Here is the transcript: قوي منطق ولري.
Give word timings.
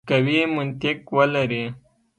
قوي 0.09 0.39
منطق 0.55 0.99
ولري. 1.15 1.63